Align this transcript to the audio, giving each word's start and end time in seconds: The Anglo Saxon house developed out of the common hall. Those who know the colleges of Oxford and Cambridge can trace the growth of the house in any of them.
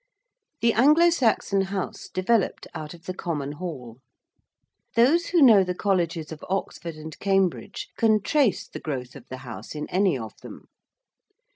The 0.61 0.73
Anglo 0.73 1.11
Saxon 1.11 1.61
house 1.65 2.09
developed 2.09 2.65
out 2.73 2.95
of 2.95 3.03
the 3.05 3.13
common 3.13 3.51
hall. 3.51 3.99
Those 4.95 5.27
who 5.27 5.43
know 5.43 5.63
the 5.63 5.75
colleges 5.75 6.31
of 6.31 6.43
Oxford 6.49 6.95
and 6.95 7.15
Cambridge 7.19 7.87
can 7.97 8.19
trace 8.19 8.67
the 8.67 8.79
growth 8.79 9.15
of 9.15 9.27
the 9.29 9.37
house 9.45 9.75
in 9.75 9.87
any 9.91 10.17
of 10.17 10.33
them. 10.41 10.65